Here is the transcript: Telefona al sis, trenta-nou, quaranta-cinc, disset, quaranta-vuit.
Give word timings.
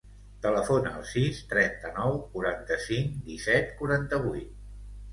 Telefona 0.45 0.93
al 0.99 1.03
sis, 1.09 1.43
trenta-nou, 1.53 2.17
quaranta-cinc, 2.33 3.23
disset, 3.31 3.73
quaranta-vuit. 3.83 4.61